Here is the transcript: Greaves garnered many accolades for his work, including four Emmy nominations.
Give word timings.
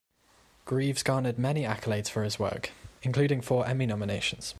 Greaves 0.65 1.03
garnered 1.03 1.37
many 1.37 1.61
accolades 1.63 2.09
for 2.09 2.23
his 2.23 2.39
work, 2.39 2.71
including 3.03 3.39
four 3.39 3.67
Emmy 3.67 3.85
nominations. 3.85 4.49